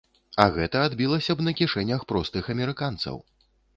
А 0.43 0.45
гэта 0.55 0.79
адбілася 0.87 1.35
б 1.35 1.45
на 1.47 1.53
кішэнях 1.59 2.07
простых 2.13 2.43
амерыканцаў. 2.55 3.23